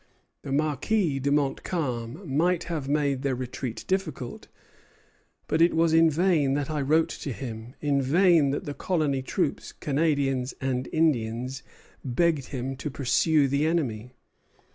[0.41, 4.47] The Marquis de Montcalm might have made their retreat difficult;
[5.45, 9.21] but it was in vain that I wrote to him, in vain that the colony
[9.21, 11.61] troops, Canadians and Indians,
[12.03, 14.13] begged him to pursue the enemy."